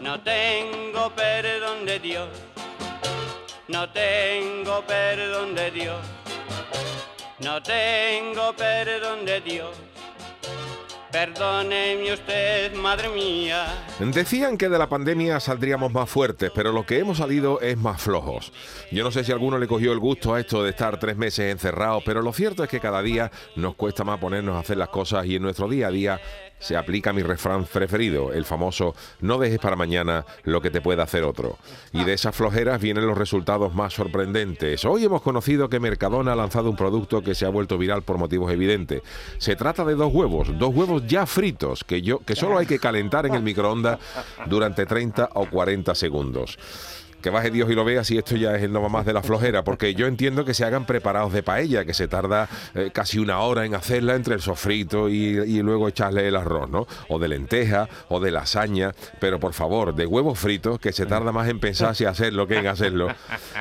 No 0.00 0.20
tengo 0.20 1.10
perdón 1.16 1.86
de 1.86 1.98
Dios, 1.98 2.28
no 3.68 3.88
tengo 3.90 4.82
perdón 4.86 5.54
de 5.54 5.70
Dios, 5.70 6.00
no 7.40 7.62
tengo 7.62 8.54
perdón 8.54 9.24
de 9.24 9.40
Dios. 9.40 9.76
Perdóneme 11.10 12.12
usted, 12.12 12.74
madre 12.74 13.08
mía. 13.08 13.86
Decían 13.98 14.58
que 14.58 14.68
de 14.68 14.76
la 14.78 14.86
pandemia 14.86 15.40
saldríamos 15.40 15.90
más 15.90 16.10
fuertes, 16.10 16.50
pero 16.54 16.72
lo 16.72 16.84
que 16.84 16.98
hemos 16.98 17.16
salido 17.16 17.58
es 17.62 17.78
más 17.78 18.02
flojos. 18.02 18.52
Yo 18.92 19.02
no 19.02 19.10
sé 19.10 19.24
si 19.24 19.32
alguno 19.32 19.56
le 19.56 19.66
cogió 19.66 19.92
el 19.92 19.98
gusto 19.98 20.34
a 20.34 20.40
esto 20.40 20.62
de 20.62 20.70
estar 20.70 20.98
tres 20.98 21.16
meses 21.16 21.50
encerrados, 21.50 22.02
pero 22.04 22.20
lo 22.20 22.34
cierto 22.34 22.62
es 22.62 22.68
que 22.68 22.80
cada 22.80 23.00
día 23.00 23.30
nos 23.54 23.76
cuesta 23.76 24.04
más 24.04 24.18
ponernos 24.18 24.56
a 24.56 24.58
hacer 24.58 24.76
las 24.76 24.90
cosas 24.90 25.24
y 25.24 25.36
en 25.36 25.42
nuestro 25.42 25.68
día 25.68 25.86
a 25.86 25.90
día 25.90 26.20
se 26.58 26.76
aplica 26.76 27.12
mi 27.12 27.22
refrán 27.22 27.64
preferido, 27.64 28.32
el 28.32 28.44
famoso 28.44 28.94
no 29.20 29.38
dejes 29.38 29.58
para 29.58 29.76
mañana 29.76 30.24
lo 30.44 30.60
que 30.60 30.70
te 30.70 30.80
pueda 30.80 31.02
hacer 31.02 31.24
otro. 31.24 31.58
Y 31.92 32.04
de 32.04 32.14
esas 32.14 32.34
flojeras 32.34 32.80
vienen 32.80 33.06
los 33.06 33.18
resultados 33.18 33.74
más 33.74 33.94
sorprendentes. 33.94 34.84
Hoy 34.84 35.04
hemos 35.04 35.22
conocido 35.22 35.68
que 35.68 35.80
Mercadona 35.80 36.32
ha 36.32 36.36
lanzado 36.36 36.70
un 36.70 36.76
producto 36.76 37.22
que 37.22 37.34
se 37.34 37.46
ha 37.46 37.50
vuelto 37.50 37.78
viral 37.78 38.02
por 38.02 38.18
motivos 38.18 38.52
evidentes. 38.52 39.02
Se 39.38 39.56
trata 39.56 39.84
de 39.84 39.94
dos 39.94 40.12
huevos, 40.12 40.58
dos 40.58 40.74
huevos 40.74 41.06
ya 41.06 41.26
fritos, 41.26 41.84
que, 41.84 42.02
yo, 42.02 42.20
que 42.20 42.36
solo 42.36 42.58
hay 42.58 42.66
que 42.66 42.78
calentar 42.78 43.26
en 43.26 43.34
el 43.34 43.42
microondas 43.42 43.98
durante 44.46 44.86
30 44.86 45.30
o 45.34 45.46
40 45.46 45.94
segundos 45.94 46.58
que 47.26 47.30
baje 47.30 47.50
Dios 47.50 47.68
y 47.68 47.74
lo 47.74 47.84
vea 47.84 48.04
si 48.04 48.16
esto 48.16 48.36
ya 48.36 48.54
es 48.54 48.62
el 48.62 48.72
no 48.72 48.88
más 48.88 49.04
de 49.04 49.12
la 49.12 49.20
flojera, 49.20 49.64
porque 49.64 49.96
yo 49.96 50.06
entiendo 50.06 50.44
que 50.44 50.54
se 50.54 50.64
hagan 50.64 50.86
preparados 50.86 51.32
de 51.32 51.42
paella, 51.42 51.84
que 51.84 51.92
se 51.92 52.06
tarda 52.06 52.48
eh, 52.72 52.90
casi 52.94 53.18
una 53.18 53.40
hora 53.40 53.64
en 53.64 53.74
hacerla 53.74 54.14
entre 54.14 54.34
el 54.34 54.40
sofrito 54.40 55.08
y, 55.08 55.60
luego 55.60 55.88
echarle 55.88 56.28
el 56.28 56.36
arroz, 56.36 56.70
¿no? 56.70 56.86
O 57.08 57.18
de 57.18 57.26
lenteja 57.26 57.88
o 58.10 58.20
de 58.20 58.30
lasaña, 58.30 58.94
pero 59.18 59.40
por 59.40 59.54
favor, 59.54 59.92
de 59.96 60.06
huevos 60.06 60.38
fritos, 60.38 60.78
que 60.78 60.92
se 60.92 61.04
tarda 61.04 61.32
más 61.32 61.48
en 61.48 61.58
pensar 61.58 61.96
si 61.96 62.04
hacerlo 62.04 62.46
que 62.46 62.58
en 62.58 62.68
hacerlo. 62.68 63.08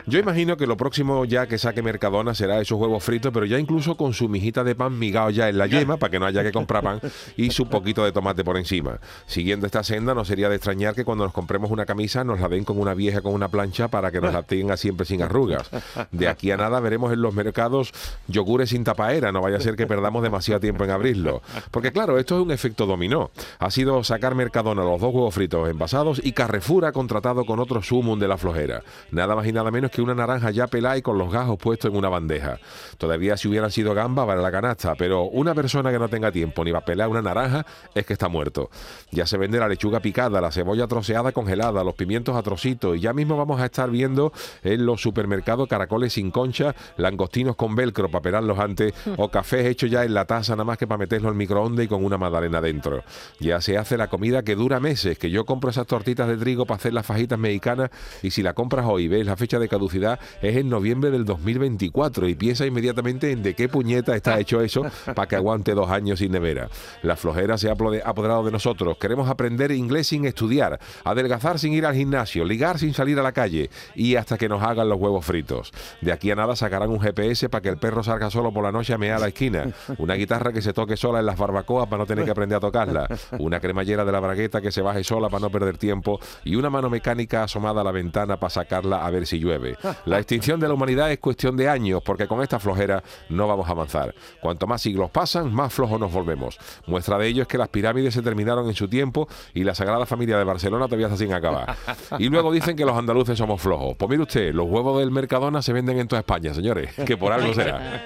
Yo 0.06 0.20
imagino 0.20 0.58
que 0.58 0.68
lo 0.68 0.78
próximo 0.78 1.26
ya 1.26 1.48
que 1.48 1.58
saque 1.58 1.82
Mercadona 1.82 2.36
será 2.36 2.62
esos 2.62 2.80
huevos 2.80 3.04
fritos, 3.04 3.32
pero 3.34 3.48
ya 3.48 3.58
incluso 3.58 3.98
con 3.98 4.14
su 4.14 4.30
mijita 4.30 4.64
de 4.64 4.76
pan 4.76 5.00
migado 5.00 5.32
ya 5.32 5.50
en 5.50 5.58
la 5.58 5.66
yema, 5.66 5.98
para 5.98 6.12
que 6.12 6.20
no 6.20 6.28
haya 6.28 6.44
que 6.44 6.52
comprar 6.52 6.84
pan, 6.84 7.02
y 7.36 7.50
su 7.50 7.68
poquito 7.68 8.06
de 8.06 8.12
tomate 8.12 8.44
por 8.44 8.58
encima. 8.58 9.00
Siguiendo 9.26 9.66
esta 9.66 9.84
senda, 9.84 10.14
no 10.14 10.24
sería 10.24 10.50
de 10.50 10.58
extrañar 10.58 10.94
que 10.94 11.04
cuando 11.04 11.24
nos 11.24 11.34
compremos 11.34 11.72
una 11.72 11.88
camisa 11.88 12.24
nos 12.24 12.40
la 12.40 12.48
den 12.48 12.64
con 12.64 12.78
una 12.78 12.94
vieja 12.94 13.24
con 13.24 13.34
una 13.34 13.48
plancha 13.56 13.88
para 13.88 14.12
que 14.12 14.20
nos 14.20 14.34
la 14.34 14.44
tenga 14.44 14.76
siempre 14.76 15.06
sin 15.06 15.22
arrugas. 15.22 15.70
De 16.12 16.28
aquí 16.28 16.52
a 16.52 16.58
nada 16.58 16.82
veremos 16.82 17.14
en 17.14 17.22
los 17.22 17.34
mercados 17.34 17.94
yogures 18.28 18.70
sin 18.70 18.84
tapaera, 18.84 19.32
no 19.32 19.42
vaya 19.42 19.58
a 19.58 19.62
ser 19.62 19.78
que 19.78 19.88
perdamos 19.88 20.22
demasiado 20.24 20.60
tiempo 20.60 20.84
en 20.84 20.92
abrirlo. 20.92 21.42
Porque 21.72 21.94
claro, 21.94 22.18
esto 22.18 22.36
es 22.36 22.44
un 22.44 22.52
efecto 22.52 22.86
dominó. 22.86 23.32
Ha 23.60 23.72
sido 23.72 24.04
sacar 24.04 24.36
Mercadona 24.36 24.84
los 24.84 25.00
dos 25.00 25.14
huevos 25.14 25.34
fritos 25.34 25.70
envasados 25.70 26.20
y 26.22 26.34
Carrefour 26.34 26.86
ha 26.86 26.92
contratado 26.92 27.46
con 27.46 27.60
otro 27.60 27.82
sumum 27.82 28.20
de 28.20 28.28
la 28.28 28.38
flojera. 28.38 28.84
Nada 29.12 29.36
más 29.36 29.48
y 29.48 29.54
nada 29.54 29.72
menos 29.72 29.90
que 29.90 30.02
una 30.02 30.14
naranja 30.14 30.52
ya 30.52 30.68
pelada 30.68 30.98
y 30.98 31.02
con 31.02 31.18
los 31.18 31.32
gajos 31.32 31.58
puestos 31.58 31.92
en 31.92 31.98
una 31.98 32.10
bandeja. 32.10 32.60
Todavía 32.98 33.38
si 33.38 33.48
hubieran 33.48 33.72
sido 33.72 33.94
gambas 33.94 34.28
para 34.28 34.42
la 34.42 34.52
canasta, 34.52 34.96
pero 34.96 35.24
una 35.24 35.56
persona 35.56 35.92
que 35.92 36.00
no 36.00 36.10
tenga 36.10 36.32
tiempo 36.32 36.66
ni 36.66 36.72
va 36.72 36.80
a 36.80 36.86
pelar 36.86 37.08
una 37.08 37.22
naranja 37.22 37.66
es 37.94 38.06
que 38.06 38.14
está 38.14 38.28
muerto. 38.28 38.70
Ya 39.12 39.26
se 39.26 39.38
vende 39.38 39.60
la 39.60 39.70
lechuga 39.70 40.02
picada, 40.02 40.42
la 40.42 40.52
cebolla 40.52 40.88
troceada 40.88 41.32
congelada, 41.32 41.84
los 41.84 41.96
pimientos 41.96 42.36
a 42.36 42.44
trocitos 42.44 42.98
y 42.98 43.00
ya 43.00 43.14
mismo 43.14 43.38
vamos 43.46 43.62
a 43.62 43.66
estar 43.66 43.90
viendo 43.92 44.34
en 44.64 44.86
los 44.86 45.02
supermercados 45.02 45.68
caracoles 45.68 46.14
sin 46.14 46.32
concha, 46.32 46.76
langostinos 46.98 47.56
con 47.56 47.76
velcro 47.76 48.10
para 48.10 48.24
pelarlos 48.24 48.58
antes 48.58 48.94
o 49.18 49.30
cafés 49.30 49.68
hechos 49.68 49.92
ya 49.92 50.04
en 50.04 50.14
la 50.14 50.26
taza 50.26 50.54
nada 50.54 50.64
más 50.64 50.78
que 50.78 50.88
para 50.88 50.98
meterlo 50.98 51.30
al 51.30 51.36
microondas 51.36 51.86
y 51.86 51.88
con 51.88 52.04
una 52.04 52.18
magdalena 52.18 52.60
dentro. 52.60 53.04
Ya 53.40 53.62
se 53.62 53.78
hace 53.78 53.98
la 53.98 54.08
comida 54.08 54.44
que 54.44 54.56
dura 54.56 54.80
meses, 54.80 55.20
que 55.20 55.30
yo 55.30 55.46
compro 55.46 55.70
esas 55.70 55.86
tortitas 55.86 56.28
de 56.28 56.38
trigo 56.38 56.66
para 56.66 56.78
hacer 56.78 56.94
las 56.94 57.06
fajitas 57.06 57.38
mexicanas 57.38 57.92
y 58.24 58.32
si 58.32 58.42
la 58.42 58.54
compras 58.54 58.86
hoy 58.88 59.08
ves 59.08 59.26
la 59.26 59.36
fecha 59.36 59.60
de 59.60 59.68
caducidad 59.68 60.20
es 60.42 60.58
en 60.58 60.70
noviembre 60.70 61.12
del 61.12 61.26
2024 61.26 62.28
y 62.28 62.36
piensa 62.36 62.66
inmediatamente 62.66 63.32
en 63.32 63.44
de 63.44 63.54
qué 63.54 63.70
puñeta 63.70 64.16
está 64.16 64.40
hecho 64.40 64.62
eso 64.62 64.84
para 65.14 65.28
que 65.28 65.36
aguante 65.36 65.74
dos 65.74 65.90
años 65.92 66.20
sin 66.20 66.32
nevera. 66.32 66.70
La 67.04 67.16
flojera 67.16 67.58
se 67.58 67.70
ha 67.70 67.74
apoderado 67.74 68.44
de 68.44 68.52
nosotros. 68.52 68.98
Queremos 68.98 69.30
aprender 69.30 69.72
inglés 69.72 70.08
sin 70.08 70.26
estudiar, 70.26 70.80
adelgazar 71.04 71.60
sin 71.60 71.74
ir 71.74 71.86
al 71.86 71.96
gimnasio, 71.96 72.46
ligar 72.46 72.80
sin 72.80 72.94
salir 72.94 73.20
a 73.20 73.24
la 73.26 73.34
calle 73.34 73.70
y 73.96 74.16
hasta 74.16 74.38
que 74.38 74.48
nos 74.48 74.64
hagan 74.64 74.88
los 74.90 75.00
huevos 75.00 75.26
fritos. 75.26 75.72
De 76.02 76.12
aquí 76.12 76.32
a 76.32 76.36
nada 76.36 76.56
sacarán 76.56 76.90
un 76.90 77.00
GPS 77.00 77.50
para 77.50 77.62
que 77.62 77.70
el 77.70 77.78
perro 77.78 78.04
salga 78.04 78.30
solo 78.30 78.52
por 78.52 78.64
la 78.64 78.72
noche 78.72 78.94
a 78.94 78.98
mear 78.98 79.18
a 79.18 79.20
la 79.20 79.28
esquina. 79.28 79.68
Una 79.98 80.14
guitarra 80.16 80.54
que 80.54 80.62
se 80.62 80.74
toque 80.74 80.96
sola 80.98 81.20
en 81.20 81.26
las 81.26 81.38
barbacoas 81.38 81.88
para 81.88 82.00
no 82.00 82.06
tener 82.06 82.26
que 82.26 82.32
aprender 82.32 82.58
a 82.58 82.62
tocarla. 82.62 83.08
Una 83.40 83.60
cremallera 83.60 84.06
de 84.06 84.12
la 84.12 84.20
bragueta 84.20 84.62
que 84.62 84.72
se 84.72 84.82
baje 84.82 85.04
sola 85.04 85.30
para 85.30 85.42
no 85.42 85.50
perder 85.50 85.78
tiempo. 85.78 86.20
Y 86.44 86.56
una 86.56 86.70
mano 86.70 86.90
mecánica 86.90 87.44
asomada 87.44 87.82
a 87.82 87.84
la 87.84 87.92
ventana 87.92 88.38
para 88.38 88.50
sacarla 88.50 89.06
a 89.06 89.10
ver 89.10 89.26
si 89.28 89.40
llueve. 89.40 89.76
La 90.06 90.20
extinción 90.20 90.60
de 90.60 90.68
la 90.68 90.74
humanidad 90.74 91.12
es 91.12 91.20
cuestión 91.20 91.58
de 91.58 91.68
años 91.70 92.02
porque 92.06 92.28
con 92.28 92.42
esta 92.42 92.60
flojera 92.60 93.04
no 93.30 93.48
vamos 93.48 93.68
a 93.68 93.72
avanzar. 93.72 94.14
Cuanto 94.42 94.68
más 94.68 94.82
siglos 94.82 95.10
pasan, 95.12 95.54
más 95.54 95.74
flojos 95.74 96.00
nos 96.00 96.12
volvemos. 96.12 96.58
Muestra 96.88 97.18
de 97.18 97.28
ello 97.28 97.42
es 97.44 97.48
que 97.48 97.58
las 97.58 97.70
pirámides 97.70 98.14
se 98.14 98.22
terminaron 98.22 98.68
en 98.68 98.76
su 98.76 98.88
tiempo 98.88 99.28
y 99.54 99.64
la 99.64 99.76
Sagrada 99.76 100.06
Familia 100.06 100.38
de 100.38 100.44
Barcelona 100.44 100.86
todavía 100.86 101.08
está 101.08 101.18
sin 101.18 101.34
acabar. 101.34 101.76
Y 102.20 102.30
luego 102.30 102.52
dicen 102.52 102.76
que 102.76 102.86
los 102.86 102.96
andaluces 103.16 103.38
somos 103.38 103.62
flojos. 103.62 103.96
Pues 103.98 104.10
mire 104.10 104.24
usted, 104.24 104.54
los 104.54 104.68
huevos 104.68 105.00
del 105.00 105.10
Mercadona 105.10 105.62
se 105.62 105.72
venden 105.72 106.00
en 106.00 106.08
toda 106.08 106.20
España, 106.20 106.54
señores, 106.54 106.94
que 107.06 107.16
por 107.16 107.32
algo 107.32 107.54
será. 107.54 108.06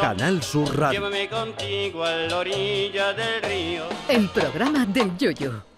Canal 0.00 0.42
Sur 0.42 0.76
Radio. 0.76 0.98
Llévame 0.98 1.28
contigo 1.28 2.04
a 2.04 2.12
la 2.12 2.38
orilla 2.38 3.12
del 3.12 3.42
río. 3.42 3.84
El 4.08 4.28
programa 4.28 4.86
del 4.86 5.16
Yoyo. 5.16 5.69